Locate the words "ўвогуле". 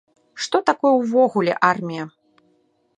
1.01-1.53